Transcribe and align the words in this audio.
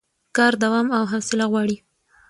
کار 0.37 0.53
دوام 0.63 0.87
او 0.97 1.03
حوصله 1.11 1.45
غواړي 1.51 1.77